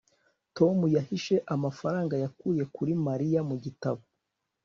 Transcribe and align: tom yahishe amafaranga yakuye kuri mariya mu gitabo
tom 0.57 0.77
yahishe 0.95 1.35
amafaranga 1.55 2.15
yakuye 2.23 2.63
kuri 2.75 2.93
mariya 3.07 3.39
mu 3.49 3.55
gitabo 3.63 4.01